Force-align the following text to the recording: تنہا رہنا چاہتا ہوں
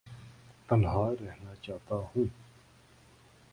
تنہا 0.69 1.09
رہنا 1.21 1.53
چاہتا 1.61 1.95
ہوں 1.95 2.25